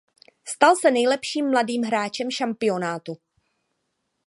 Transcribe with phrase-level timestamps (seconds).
[0.47, 3.17] Stal se nejlepším mladým hráčem šampionátu.